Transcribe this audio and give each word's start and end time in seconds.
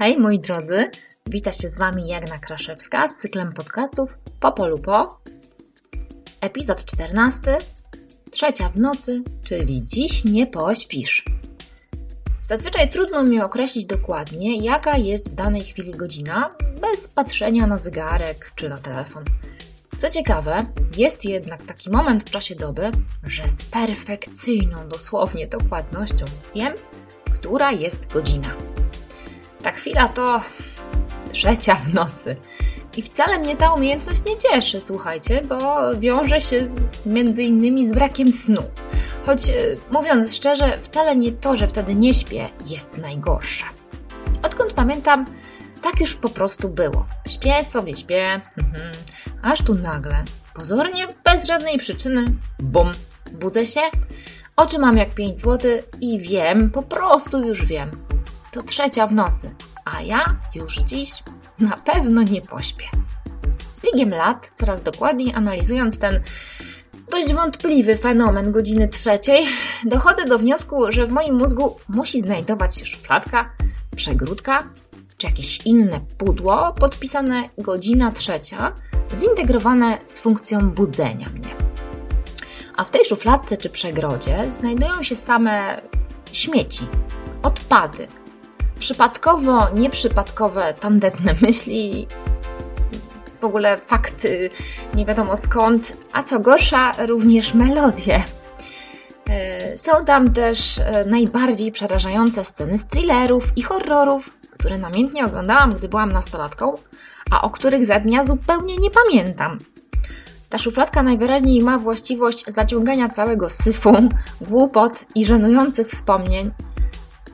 Hej 0.00 0.18
moi 0.18 0.38
drodzy, 0.38 0.90
wita 1.26 1.52
się 1.52 1.68
z 1.68 1.78
Wami 1.78 2.08
Jagna 2.08 2.38
Kraszewska 2.38 3.08
z 3.08 3.22
cyklem 3.22 3.52
podcastów 3.52 4.18
Po 4.40 4.52
polu 4.52 4.78
po. 4.78 5.20
Epizod 6.40 6.84
14, 6.84 7.58
trzecia 8.30 8.68
w 8.68 8.80
nocy, 8.80 9.22
czyli 9.42 9.86
dziś 9.86 10.24
nie 10.24 10.46
pośpisz. 10.46 11.24
Zazwyczaj 12.46 12.90
trudno 12.90 13.22
mi 13.22 13.40
określić 13.40 13.86
dokładnie, 13.86 14.58
jaka 14.58 14.96
jest 14.96 15.30
w 15.30 15.34
danej 15.34 15.60
chwili 15.60 15.92
godzina, 15.92 16.54
bez 16.80 17.08
patrzenia 17.08 17.66
na 17.66 17.78
zegarek 17.78 18.52
czy 18.54 18.68
na 18.68 18.78
telefon. 18.78 19.24
Co 19.98 20.10
ciekawe, 20.10 20.66
jest 20.96 21.24
jednak 21.24 21.62
taki 21.62 21.90
moment 21.90 22.28
w 22.28 22.30
czasie 22.30 22.54
doby, 22.54 22.90
że 23.24 23.48
z 23.48 23.64
perfekcyjną 23.64 24.88
dosłownie 24.88 25.46
dokładnością 25.46 26.24
wiem, 26.54 26.74
która 27.34 27.72
jest 27.72 28.12
godzina. 28.12 28.56
Ta 29.62 29.72
chwila 29.72 30.08
to 30.08 30.40
trzecia 31.32 31.74
w 31.74 31.94
nocy. 31.94 32.36
I 32.96 33.02
wcale 33.02 33.38
mnie 33.38 33.56
ta 33.56 33.72
umiejętność 33.72 34.20
nie 34.26 34.36
cieszy, 34.36 34.80
słuchajcie, 34.80 35.42
bo 35.48 35.90
wiąże 35.94 36.40
się 36.40 36.66
z, 36.66 36.74
między 37.06 37.42
innymi 37.42 37.88
z 37.88 37.92
brakiem 37.92 38.32
snu. 38.32 38.62
Choć 39.26 39.50
e, 39.50 39.52
mówiąc 39.90 40.34
szczerze, 40.34 40.78
wcale 40.78 41.16
nie 41.16 41.32
to, 41.32 41.56
że 41.56 41.68
wtedy 41.68 41.94
nie 41.94 42.14
śpię, 42.14 42.48
jest 42.66 42.98
najgorsze. 42.98 43.64
Odkąd 44.42 44.72
pamiętam, 44.72 45.26
tak 45.82 46.00
już 46.00 46.14
po 46.14 46.28
prostu 46.28 46.68
było. 46.68 47.06
Śpię 47.28 47.64
sobie, 47.72 47.96
śpię, 47.96 48.40
mhm. 48.58 48.92
aż 49.42 49.62
tu 49.62 49.74
nagle, 49.74 50.24
pozornie, 50.54 51.08
bez 51.24 51.46
żadnej 51.46 51.78
przyczyny, 51.78 52.24
bum, 52.58 52.90
budzę 53.32 53.66
się, 53.66 53.80
oczy 54.56 54.78
mam 54.78 54.96
jak 54.96 55.14
5 55.14 55.38
zł 55.38 55.70
i 56.00 56.20
wiem, 56.20 56.70
po 56.70 56.82
prostu 56.82 57.40
już 57.40 57.64
wiem, 57.64 57.90
to 58.52 58.62
trzecia 58.62 59.06
w 59.06 59.14
nocy, 59.14 59.54
a 59.84 60.02
ja 60.02 60.24
już 60.54 60.76
dziś 60.76 61.10
na 61.58 61.76
pewno 61.76 62.22
nie 62.22 62.42
pośpię. 62.42 62.84
Z 63.72 63.80
biegiem 63.80 64.08
lat, 64.08 64.50
coraz 64.54 64.82
dokładniej 64.82 65.34
analizując 65.34 65.98
ten 65.98 66.22
dość 67.10 67.34
wątpliwy 67.34 67.96
fenomen 67.96 68.52
godziny 68.52 68.88
trzeciej, 68.88 69.46
dochodzę 69.84 70.24
do 70.24 70.38
wniosku, 70.38 70.92
że 70.92 71.06
w 71.06 71.12
moim 71.12 71.38
mózgu 71.38 71.76
musi 71.88 72.20
znajdować 72.20 72.76
się 72.76 72.86
szufladka, 72.86 73.50
przegródka 73.96 74.64
czy 75.16 75.26
jakieś 75.26 75.66
inne 75.66 76.00
pudło 76.18 76.72
podpisane 76.72 77.42
godzina 77.58 78.12
trzecia, 78.12 78.72
zintegrowane 79.16 79.98
z 80.06 80.18
funkcją 80.18 80.70
budzenia 80.70 81.28
mnie. 81.28 81.54
A 82.76 82.84
w 82.84 82.90
tej 82.90 83.04
szufladce 83.04 83.56
czy 83.56 83.70
przegrodzie 83.70 84.52
znajdują 84.52 85.02
się 85.02 85.16
same 85.16 85.76
śmieci, 86.32 86.86
odpady, 87.42 88.08
przypadkowo, 88.80 89.70
nieprzypadkowe, 89.74 90.74
tandetne 90.80 91.34
myśli, 91.42 92.06
w 93.40 93.44
ogóle 93.44 93.76
fakty, 93.76 94.50
nie 94.94 95.06
wiadomo 95.06 95.36
skąd, 95.36 95.96
a 96.12 96.22
co 96.22 96.40
gorsza, 96.40 96.92
również 97.06 97.54
melodie. 97.54 98.24
E, 99.30 99.78
są 99.78 100.04
tam 100.04 100.32
też 100.32 100.78
e, 100.78 101.04
najbardziej 101.04 101.72
przerażające 101.72 102.44
sceny 102.44 102.78
z 102.78 102.86
thrillerów 102.86 103.52
i 103.56 103.62
horrorów, 103.62 104.30
które 104.58 104.78
namiętnie 104.78 105.24
oglądałam, 105.24 105.74
gdy 105.74 105.88
byłam 105.88 106.08
nastolatką, 106.08 106.74
a 107.30 107.42
o 107.42 107.50
których 107.50 107.86
za 107.86 108.00
dnia 108.00 108.24
zupełnie 108.24 108.76
nie 108.76 108.90
pamiętam. 108.90 109.58
Ta 110.48 110.58
szufladka 110.58 111.02
najwyraźniej 111.02 111.62
ma 111.62 111.78
właściwość 111.78 112.44
zaciągania 112.48 113.08
całego 113.08 113.50
syfu, 113.50 113.92
głupot 114.40 115.04
i 115.14 115.24
żenujących 115.24 115.88
wspomnień, 115.88 116.50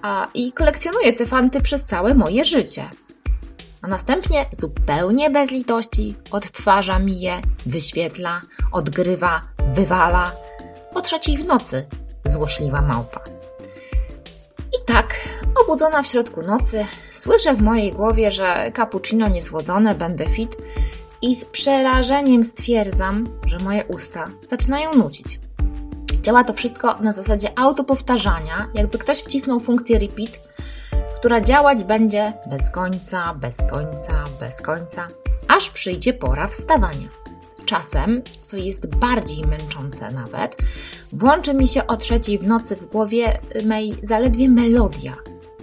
a, 0.07 0.29
i 0.35 0.53
kolekcjonuję 0.53 1.13
te 1.13 1.27
fanty 1.27 1.61
przez 1.61 1.85
całe 1.85 2.15
moje 2.15 2.45
życie. 2.45 2.91
A 3.83 3.89
następnie 3.89 4.47
zupełnie 4.53 5.31
bez 5.31 5.51
litości 5.51 6.15
odtwarza 6.31 6.99
mi 6.99 7.21
je, 7.21 7.41
wyświetla, 7.67 8.41
odgrywa, 8.73 9.43
wywala 9.75 10.33
po 10.93 11.01
trzeciej 11.01 11.39
w 11.39 11.47
nocy 11.47 11.87
złośliwa 12.25 12.83
małpa. 12.83 13.21
I 14.69 14.85
tak, 14.87 15.15
obudzona 15.65 16.03
w 16.03 16.07
środku 16.07 16.43
nocy, 16.43 16.87
słyszę 17.15 17.55
w 17.55 17.63
mojej 17.63 17.93
głowie, 17.93 18.33
że 18.33 18.73
cappuccino 18.77 19.29
niesłodzone, 19.29 19.95
będę 19.95 20.27
fit 20.27 20.57
i 21.23 21.37
z 21.37 21.45
przerażeniem 21.45 22.45
stwierdzam, 22.45 23.27
że 23.47 23.59
moje 23.59 23.85
usta 23.85 24.25
zaczynają 24.49 24.91
nucić. 24.91 25.41
Działa 26.27 26.45
to 26.45 26.53
wszystko 26.53 26.99
na 27.01 27.13
zasadzie 27.13 27.59
autopowtarzania, 27.59 28.69
jakby 28.75 28.99
ktoś 28.99 29.19
wcisnął 29.19 29.61
funkcję 29.61 29.99
repeat, 29.99 30.49
która 31.17 31.41
działać 31.41 31.85
będzie 31.85 32.33
bez 32.51 32.71
końca, 32.71 33.35
bez 33.35 33.57
końca, 33.57 34.25
bez 34.41 34.63
końca, 34.63 35.09
aż 35.49 35.71
przyjdzie 35.71 36.13
pora 36.13 36.49
wstawania. 36.49 37.09
Czasem, 37.65 38.23
co 38.43 38.57
jest 38.57 38.87
bardziej 38.87 39.45
męczące 39.45 40.09
nawet, 40.09 40.57
włączy 41.13 41.55
mi 41.55 41.69
się 41.69 41.87
o 41.87 41.97
trzeciej 41.97 42.39
w 42.39 42.47
nocy 42.47 42.77
w 42.77 42.87
głowie 42.87 43.39
mej 43.65 43.95
zaledwie 44.03 44.49
melodia. 44.49 45.17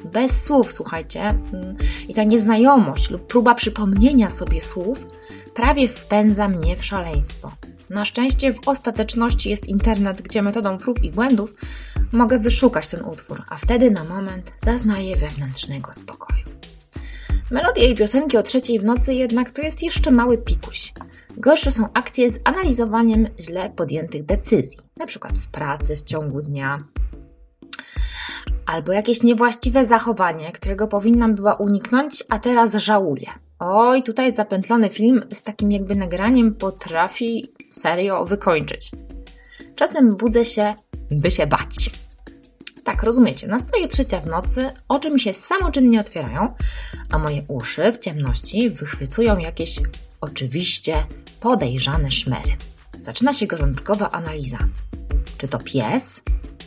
Bez 0.06 0.44
słów, 0.44 0.74
słuchajcie, 0.74 1.22
mm, 1.22 1.78
i 2.08 2.14
ta 2.14 2.24
nieznajomość 2.24 3.10
lub 3.10 3.28
próba 3.28 3.56
przypomnienia 3.56 4.30
sobie 4.30 4.62
słów 4.62 5.06
prawie 5.54 5.88
wpędza 5.88 6.48
mnie 6.48 6.78
w 6.78 6.86
szaleństwo. 6.86 7.52
Na 7.94 8.06
szczęście 8.06 8.54
w 8.54 8.68
ostateczności 8.68 9.50
jest 9.50 9.68
internet, 9.68 10.22
gdzie 10.22 10.42
metodą 10.42 10.78
prób 10.78 11.04
i 11.04 11.12
błędów 11.12 11.54
mogę 12.12 12.40
wyszukać 12.40 12.90
ten 12.90 13.06
utwór, 13.06 13.44
a 13.50 13.58
wtedy 13.58 13.92
na 13.92 14.04
moment 14.04 14.52
zaznaję 14.62 15.16
wewnętrznego 15.16 15.94
spokoju. 15.94 16.44
Melodie 17.52 17.92
i 17.92 17.96
piosenki 17.96 18.38
o 18.38 18.44
trzeciej 18.44 18.80
w 18.80 18.86
nocy 18.86 19.14
jednak 19.14 19.52
to 19.52 19.62
jest 19.62 19.84
jeszcze 19.84 20.12
mały 20.12 20.38
pikuś. 20.38 20.94
Gorsze 21.38 21.72
są 21.72 21.88
akcje 21.94 22.30
z 22.30 22.40
analizowaniem 22.44 23.28
źle 23.40 23.70
podjętych 23.70 24.26
decyzji, 24.26 24.78
przykład 25.08 25.38
w 25.38 25.48
pracy 25.48 25.96
w 25.96 26.04
ciągu 26.04 26.42
dnia, 26.42 26.78
albo 28.66 28.92
jakieś 28.92 29.24
niewłaściwe 29.24 29.86
zachowanie, 29.86 30.52
którego 30.52 30.88
powinnam 30.88 31.36
była 31.36 31.54
uniknąć, 31.54 32.24
a 32.30 32.40
teraz 32.40 32.74
żałuję. 32.74 33.43
Oj, 33.66 34.04
tutaj 34.04 34.36
zapętlony 34.36 34.90
film 34.90 35.24
z 35.34 35.42
takim 35.42 35.72
jakby 35.72 35.96
nagraniem 35.96 36.56
potrafi 36.56 37.46
serio 37.72 38.26
wykończyć. 38.26 38.92
Czasem 39.76 40.18
budzę 40.18 40.46
się, 40.46 40.74
by 41.12 41.32
się 41.32 41.48
bać. 41.48 41.90
Tak, 42.84 43.04
rozumiecie, 43.04 43.48
nastaje 43.48 43.88
trzecia 43.88 44.20
w 44.20 44.26
nocy, 44.26 44.72
oczy 44.88 45.12
mi 45.12 45.20
się 45.20 45.34
samoczynnie 45.34 46.00
otwierają, 46.00 46.54
a 47.12 47.18
moje 47.18 47.42
uszy 47.50 47.92
w 47.92 48.00
ciemności 48.00 48.70
wychwytują 48.70 49.38
jakieś 49.38 49.80
oczywiście 50.22 51.06
podejrzane 51.40 52.12
szmery. 52.12 52.52
Zaczyna 53.02 53.34
się 53.34 53.48
gorączkowa 53.48 54.12
analiza. 54.12 54.58
Czy 55.38 55.48
to 55.48 55.58
pies? 55.58 56.22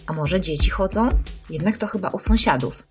A 0.07 0.13
może 0.13 0.41
dzieci 0.41 0.71
chodzą? 0.71 1.09
Jednak 1.51 1.79
to 1.79 1.87
chyba 1.87 2.09
u 2.09 2.19
sąsiadów. 2.19 2.87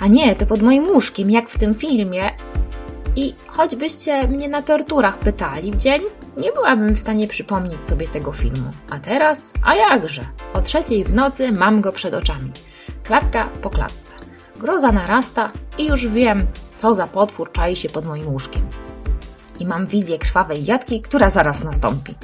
A 0.00 0.06
nie, 0.06 0.36
to 0.36 0.46
pod 0.46 0.62
moim 0.62 0.86
łóżkiem, 0.86 1.30
jak 1.30 1.50
w 1.50 1.58
tym 1.58 1.74
filmie, 1.74 2.30
i 3.18 3.34
choćbyście 3.46 4.28
mnie 4.28 4.48
na 4.48 4.62
torturach 4.62 5.18
pytali 5.18 5.72
w 5.72 5.76
dzień, 5.76 6.02
nie 6.36 6.52
byłabym 6.52 6.94
w 6.94 6.98
stanie 6.98 7.28
przypomnieć 7.28 7.84
sobie 7.88 8.08
tego 8.08 8.32
filmu. 8.32 8.70
A 8.90 8.98
teraz, 8.98 9.52
a 9.64 9.74
jakże? 9.74 10.24
O 10.54 10.62
trzeciej 10.62 11.04
w 11.04 11.14
nocy 11.14 11.52
mam 11.52 11.80
go 11.80 11.92
przed 11.92 12.14
oczami. 12.14 12.52
Klatka 13.04 13.48
po 13.62 13.70
klatce. 13.70 14.12
Groza 14.56 14.92
narasta 14.92 15.52
i 15.78 15.86
już 15.86 16.06
wiem, 16.06 16.46
co 16.78 16.94
za 16.94 17.06
potwór 17.06 17.52
czai 17.52 17.76
się 17.76 17.88
pod 17.88 18.04
moim 18.04 18.28
łóżkiem 18.28 18.62
i 19.60 19.66
mam 19.66 19.86
wizję 19.86 20.18
krwawej 20.18 20.64
jadki, 20.64 21.02
która 21.02 21.30
zaraz 21.30 21.64
nastąpi. 21.64 22.14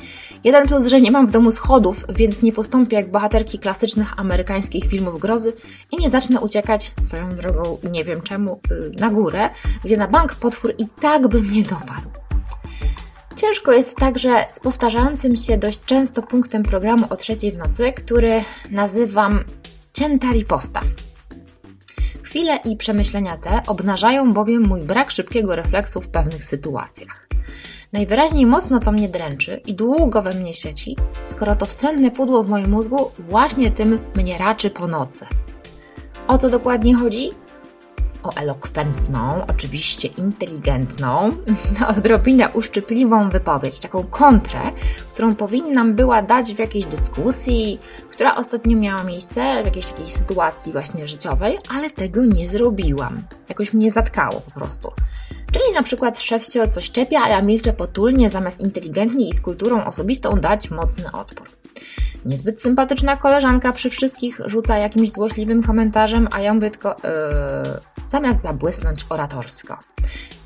Jeden 0.44 0.68
plus, 0.68 0.86
że 0.86 1.00
nie 1.00 1.10
mam 1.10 1.26
w 1.26 1.30
domu 1.30 1.52
schodów, 1.52 2.04
więc 2.08 2.42
nie 2.42 2.52
postąpię 2.52 2.96
jak 2.96 3.10
bohaterki 3.10 3.58
klasycznych 3.58 4.18
amerykańskich 4.18 4.84
filmów 4.84 5.20
grozy 5.20 5.52
i 5.90 5.96
nie 5.96 6.10
zacznę 6.10 6.40
uciekać 6.40 6.92
swoją 7.00 7.36
drogą, 7.36 7.78
nie 7.90 8.04
wiem 8.04 8.22
czemu, 8.22 8.60
y, 8.70 9.00
na 9.00 9.10
górę, 9.10 9.50
gdzie 9.84 9.96
na 9.96 10.08
bank 10.08 10.34
potwór 10.34 10.74
i 10.78 10.86
tak 11.00 11.28
by 11.28 11.42
mnie 11.42 11.62
dopadł. 11.62 12.08
Ciężko 13.36 13.72
jest 13.72 13.96
także 13.96 14.44
z 14.50 14.60
powtarzającym 14.60 15.36
się 15.36 15.58
dość 15.58 15.84
często 15.84 16.22
punktem 16.22 16.62
programu 16.62 17.06
o 17.10 17.16
trzeciej 17.16 17.52
w 17.52 17.58
nocy, 17.58 17.92
który 17.92 18.44
nazywam 18.70 19.44
cięta 19.92 20.30
riposta. 20.32 20.80
Chwile 22.22 22.56
i 22.64 22.76
przemyślenia 22.76 23.36
te 23.36 23.60
obnażają 23.66 24.32
bowiem 24.32 24.62
mój 24.62 24.80
brak 24.80 25.10
szybkiego 25.10 25.56
refleksu 25.56 26.00
w 26.00 26.08
pewnych 26.08 26.44
sytuacjach. 26.44 27.28
Najwyraźniej 27.94 28.46
mocno 28.46 28.80
to 28.80 28.92
mnie 28.92 29.08
dręczy 29.08 29.60
i 29.66 29.74
długo 29.74 30.22
we 30.22 30.30
mnie 30.30 30.54
sieci, 30.54 30.96
skoro 31.24 31.56
to 31.56 31.66
wstrętne 31.66 32.10
pudło 32.10 32.44
w 32.44 32.48
moim 32.48 32.70
mózgu 32.70 33.10
właśnie 33.18 33.70
tym 33.70 33.98
mnie 34.16 34.38
raczy 34.38 34.70
po 34.70 34.86
nocy. 34.86 35.26
O 36.28 36.38
co 36.38 36.50
dokładnie 36.50 36.96
chodzi? 36.96 37.30
O 38.22 38.30
elokwentną, 38.36 39.46
oczywiście 39.50 40.08
inteligentną, 40.08 41.30
odrobinę 41.96 42.48
uszczypliwą 42.48 43.28
wypowiedź, 43.30 43.80
taką 43.80 44.02
kontrę, 44.02 44.60
którą 45.12 45.34
powinnam 45.34 45.94
była 45.94 46.22
dać 46.22 46.54
w 46.54 46.58
jakiejś 46.58 46.86
dyskusji, 46.86 47.78
która 48.14 48.36
ostatnio 48.36 48.76
miała 48.76 49.04
miejsce 49.04 49.62
w 49.62 49.66
jakiejś 49.66 49.86
takiej 49.86 50.10
sytuacji 50.10 50.72
właśnie 50.72 51.08
życiowej, 51.08 51.58
ale 51.68 51.90
tego 51.90 52.24
nie 52.24 52.48
zrobiłam. 52.48 53.22
Jakoś 53.48 53.72
mnie 53.72 53.90
zatkało 53.90 54.40
po 54.40 54.60
prostu. 54.60 54.92
Czyli 55.52 55.74
na 55.74 55.82
przykład 55.82 56.20
szef 56.20 56.44
się 56.44 56.62
o 56.62 56.66
coś 56.66 56.90
czepia, 56.90 57.20
a 57.24 57.28
ja 57.28 57.42
milczę 57.42 57.72
potulnie, 57.72 58.30
zamiast 58.30 58.60
inteligentnie 58.60 59.28
i 59.28 59.32
z 59.32 59.40
kulturą 59.40 59.84
osobistą 59.84 60.30
dać 60.30 60.70
mocny 60.70 61.12
odpór. 61.12 61.48
Niezbyt 62.24 62.60
sympatyczna 62.62 63.16
koleżanka 63.16 63.72
przy 63.72 63.90
wszystkich 63.90 64.40
rzuca 64.46 64.76
jakimś 64.76 65.10
złośliwym 65.10 65.62
komentarzem, 65.62 66.28
a 66.32 66.40
ja 66.40 66.54
mówię 66.54 66.70
tylko 66.70 66.88
yy, 66.88 68.08
zamiast 68.08 68.42
zabłysnąć 68.42 69.06
oratorsko. 69.08 69.78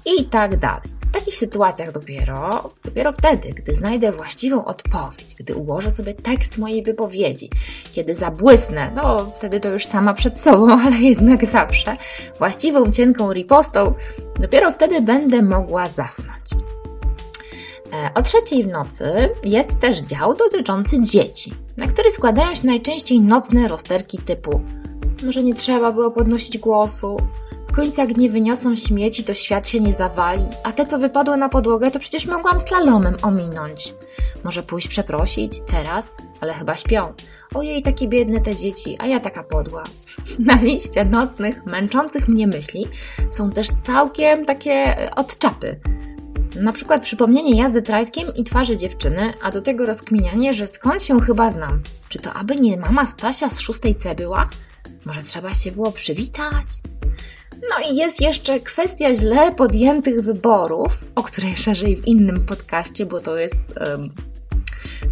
I 0.07 0.25
tak 0.25 0.57
dalej. 0.57 0.98
W 1.09 1.13
takich 1.13 1.37
sytuacjach 1.37 1.93
dopiero, 1.93 2.71
dopiero 2.85 3.13
wtedy, 3.13 3.49
gdy 3.49 3.75
znajdę 3.75 4.13
właściwą 4.13 4.65
odpowiedź, 4.65 5.35
gdy 5.39 5.55
ułożę 5.55 5.91
sobie 5.91 6.15
tekst 6.15 6.59
mojej 6.59 6.83
wypowiedzi, 6.83 7.51
kiedy 7.93 8.15
zabłysnę, 8.15 8.93
no 8.95 9.19
wtedy 9.19 9.61
to 9.61 9.69
już 9.69 9.87
sama 9.87 10.15
przed 10.15 10.39
sobą, 10.39 10.67
ale 10.87 10.97
jednak 10.97 11.47
zawsze, 11.47 11.97
właściwą 12.39 12.93
cienką 12.93 13.33
ripostą, 13.33 13.95
dopiero 14.41 14.73
wtedy 14.73 15.01
będę 15.01 15.43
mogła 15.43 15.87
zasnąć. 15.87 16.51
E, 17.93 18.11
o 18.15 18.23
trzeciej 18.23 18.65
w 18.65 18.69
nocy 18.69 19.29
jest 19.45 19.81
też 19.81 20.01
dział 20.01 20.35
dotyczący 20.35 21.01
dzieci, 21.01 21.53
na 21.77 21.87
który 21.87 22.11
składają 22.11 22.55
się 22.55 22.67
najczęściej 22.67 23.21
nocne 23.21 23.69
rozterki 23.69 24.19
typu 24.19 24.61
może 25.27 25.43
nie 25.43 25.55
trzeba 25.55 25.93
było 25.93 26.11
podnosić 26.11 26.59
głosu, 26.59 27.17
w 27.79 27.81
końcu 27.81 28.01
jak 28.01 28.17
nie 28.17 28.31
wyniosą 28.31 28.77
śmieci, 28.77 29.25
to 29.25 29.35
świat 29.35 29.69
się 29.69 29.81
nie 29.81 29.93
zawali, 29.93 30.43
a 30.65 30.73
te, 30.73 30.87
co 30.87 30.99
wypadły 30.99 31.37
na 31.37 31.49
podłogę, 31.49 31.91
to 31.91 31.99
przecież 31.99 32.27
mogłam 32.27 32.61
slalomem 32.61 33.17
ominąć. 33.23 33.95
Może 34.45 34.63
pójść 34.63 34.89
przeprosić? 34.89 35.63
Teraz? 35.71 36.17
Ale 36.41 36.55
chyba 36.55 36.77
śpią. 36.77 37.13
Ojej, 37.55 37.83
takie 37.83 38.09
biedne 38.09 38.41
te 38.41 38.55
dzieci, 38.55 38.97
a 39.01 39.07
ja 39.07 39.21
taka 39.21 39.43
podła. 39.43 39.83
Na 40.39 40.55
liście 40.55 41.05
nocnych, 41.05 41.67
męczących 41.67 42.29
mnie 42.29 42.47
myśli 42.47 42.87
są 43.31 43.51
też 43.51 43.69
całkiem 43.83 44.45
takie 44.45 45.11
odczapy. 45.17 45.81
Na 46.61 46.73
przykład 46.73 47.03
przypomnienie 47.03 47.63
jazdy 47.63 47.83
trajskiem 47.83 48.35
i 48.35 48.45
twarzy 48.45 48.77
dziewczyny, 48.77 49.33
a 49.43 49.51
do 49.51 49.63
tego 49.63 49.87
rozkminianie, 49.87 50.53
że 50.53 50.67
skąd 50.67 51.03
się 51.03 51.21
chyba 51.21 51.51
znam. 51.51 51.83
Czy 52.09 52.19
to 52.19 52.33
aby 52.33 52.57
nie 52.57 52.77
mama 52.77 53.07
Stasia 53.07 53.51
z 53.51 53.61
szóstej 53.61 53.95
C 53.95 54.15
była? 54.15 54.49
Może 55.07 55.23
trzeba 55.23 55.55
się 55.55 55.73
było 55.73 55.93
przywitać? 55.93 56.67
No 57.63 57.91
i 57.91 57.97
jest 57.97 58.21
jeszcze 58.21 58.61
kwestia 58.61 59.15
źle 59.15 59.55
podjętych 59.55 60.21
wyborów, 60.21 60.99
o 61.15 61.23
której 61.23 61.57
szerzej 61.57 61.97
w 61.97 62.07
innym 62.07 62.47
podcaście, 62.47 63.07
bo 63.07 63.21
to 63.21 63.37
jest 63.37 63.59
um, 63.87 64.11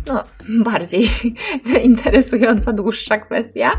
no, 0.06 0.24
bardziej 0.64 1.08
interesująca, 1.84 2.72
dłuższa 2.72 3.18
kwestia, 3.18 3.70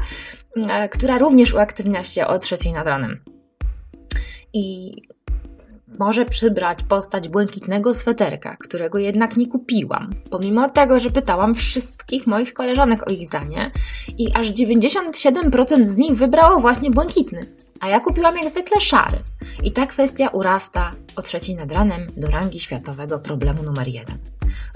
e, 0.69 0.89
która 0.89 1.17
również 1.17 1.53
uaktywnia 1.53 2.03
się 2.03 2.27
o 2.27 2.39
trzeciej 2.39 2.73
nad 2.73 2.87
ranem. 2.87 3.19
I 4.53 4.91
może 5.99 6.25
przybrać 6.25 6.83
postać 6.83 7.29
błękitnego 7.29 7.93
sweterka, 7.93 8.57
którego 8.59 8.97
jednak 8.97 9.37
nie 9.37 9.47
kupiłam, 9.47 10.09
pomimo 10.29 10.69
tego, 10.69 10.99
że 10.99 11.09
pytałam 11.09 11.55
wszystkich 11.55 12.27
moich 12.27 12.53
koleżanek 12.53 13.07
o 13.07 13.11
ich 13.11 13.27
zdanie 13.27 13.71
i 14.17 14.33
aż 14.33 14.51
97% 14.51 15.87
z 15.87 15.97
nich 15.97 16.15
wybrało 16.15 16.59
właśnie 16.59 16.91
błękitny, 16.91 17.39
a 17.79 17.87
ja 17.87 17.99
kupiłam 17.99 18.37
jak 18.37 18.49
zwykle 18.49 18.81
szary. 18.81 19.17
I 19.63 19.71
ta 19.71 19.85
kwestia 19.85 20.27
urasta 20.27 20.91
o 21.15 21.21
trzeciej 21.21 21.55
nad 21.55 21.71
ranem 21.71 22.07
do 22.17 22.27
rangi 22.27 22.59
światowego 22.59 23.19
problemu 23.19 23.63
numer 23.63 23.87
jeden. 23.87 24.17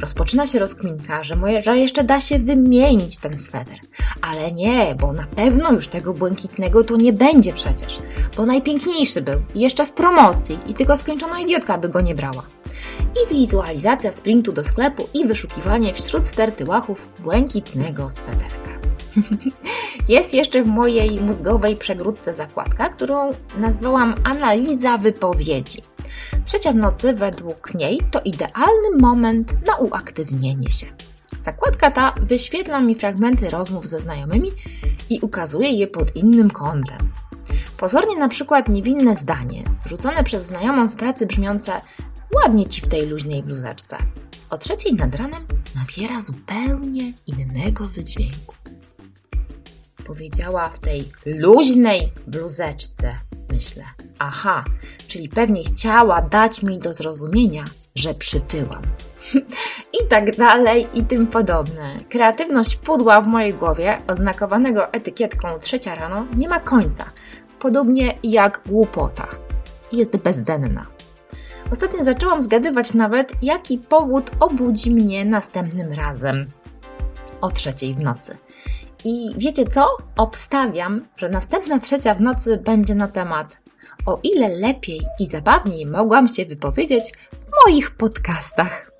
Rozpoczyna 0.01 0.47
się 0.47 0.59
rozkminka, 0.59 1.23
że, 1.23 1.35
moje, 1.35 1.61
że 1.61 1.77
jeszcze 1.77 2.03
da 2.03 2.19
się 2.19 2.39
wymienić 2.39 3.17
ten 3.17 3.39
sweter. 3.39 3.75
Ale 4.21 4.51
nie, 4.51 4.95
bo 4.99 5.13
na 5.13 5.27
pewno 5.35 5.71
już 5.71 5.87
tego 5.87 6.13
błękitnego 6.13 6.83
tu 6.83 6.97
nie 6.97 7.13
będzie 7.13 7.53
przecież. 7.53 7.99
Bo 8.37 8.45
najpiękniejszy 8.45 9.21
był 9.21 9.41
i 9.55 9.59
jeszcze 9.59 9.85
w 9.85 9.91
promocji 9.91 10.59
i 10.67 10.73
tylko 10.73 10.97
skończona 10.97 11.39
idiotka 11.39 11.77
by 11.77 11.89
go 11.89 12.01
nie 12.01 12.15
brała. 12.15 12.43
I 13.01 13.35
wizualizacja 13.35 14.11
sprintu 14.11 14.51
do 14.51 14.63
sklepu 14.63 15.07
i 15.13 15.27
wyszukiwanie 15.27 15.93
wśród 15.93 16.25
sterty 16.25 16.65
łachów 16.65 17.09
błękitnego 17.19 18.09
sweterka. 18.09 18.71
Jest 20.07 20.33
jeszcze 20.33 20.63
w 20.63 20.67
mojej 20.67 21.21
mózgowej 21.21 21.75
przegródce 21.75 22.33
zakładka, 22.33 22.89
którą 22.89 23.31
nazwałam 23.57 24.15
analiza 24.23 24.97
wypowiedzi. 24.97 25.81
Trzecia 26.45 26.71
w 26.71 26.75
nocy 26.75 27.13
według 27.13 27.73
niej 27.73 27.99
to 28.11 28.21
idealny 28.21 28.89
moment 28.99 29.67
na 29.67 29.75
uaktywnienie 29.75 30.71
się. 30.71 30.85
Zakładka 31.39 31.91
ta 31.91 32.13
wyświetla 32.21 32.81
mi 32.81 32.95
fragmenty 32.95 33.49
rozmów 33.49 33.87
ze 33.87 33.99
znajomymi 33.99 34.51
i 35.09 35.19
ukazuje 35.19 35.71
je 35.71 35.87
pod 35.87 36.15
innym 36.15 36.51
kątem. 36.51 36.97
Pozornie 37.77 38.15
na 38.15 38.29
przykład 38.29 38.69
niewinne 38.69 39.15
zdanie, 39.15 39.63
rzucone 39.85 40.23
przez 40.23 40.45
znajomą 40.45 40.87
w 40.87 40.95
pracy 40.95 41.25
brzmiące 41.25 41.81
ładnie 42.35 42.67
ci 42.67 42.81
w 42.81 42.87
tej 42.87 43.07
luźnej 43.07 43.43
bluzeczce. 43.43 43.97
O 44.49 44.57
trzeciej 44.57 44.93
nad 44.93 45.15
ranem 45.15 45.45
nabiera 45.75 46.21
zupełnie 46.21 47.13
innego 47.27 47.87
wydźwięku. 47.87 48.55
Powiedziała 50.05 50.69
w 50.69 50.79
tej 50.79 51.05
luźnej 51.25 52.11
bluzeczce, 52.27 53.15
myślę. 53.51 53.83
Aha, 54.23 54.63
czyli 55.07 55.29
pewnie 55.29 55.63
chciała 55.63 56.21
dać 56.21 56.63
mi 56.63 56.79
do 56.79 56.93
zrozumienia, 56.93 57.63
że 57.95 58.13
przytyłam. 58.13 58.81
I 60.01 60.07
tak 60.07 60.35
dalej, 60.35 60.87
i 60.93 61.03
tym 61.03 61.27
podobne. 61.27 61.97
Kreatywność 62.09 62.75
pudła 62.75 63.21
w 63.21 63.27
mojej 63.27 63.53
głowie, 63.53 63.97
oznakowanego 64.07 64.93
etykietką 64.93 65.59
trzecia 65.59 65.95
rano, 65.95 66.25
nie 66.37 66.49
ma 66.49 66.59
końca. 66.59 67.05
Podobnie 67.59 68.15
jak 68.23 68.61
głupota. 68.65 69.27
Jest 69.91 70.17
bezdenna. 70.17 70.81
Ostatnio 71.71 72.03
zaczęłam 72.03 72.43
zgadywać 72.43 72.93
nawet, 72.93 73.31
jaki 73.41 73.77
powód 73.77 74.31
obudzi 74.39 74.91
mnie 74.91 75.25
następnym 75.25 75.93
razem. 75.93 76.45
O 77.41 77.51
trzeciej 77.51 77.95
w 77.95 78.03
nocy. 78.03 78.37
I 79.05 79.29
wiecie 79.37 79.65
co? 79.65 79.87
Obstawiam, 80.17 81.01
że 81.17 81.29
następna 81.29 81.79
trzecia 81.79 82.13
w 82.13 82.21
nocy 82.21 82.57
będzie 82.57 82.95
na 82.95 83.07
temat 83.07 83.60
o 84.05 84.19
ile 84.23 84.49
lepiej 84.49 85.01
i 85.19 85.25
zabawniej 85.25 85.85
mogłam 85.85 86.27
się 86.27 86.45
wypowiedzieć 86.45 87.03
w 87.31 87.65
moich 87.65 87.91
podcastach. 87.91 88.90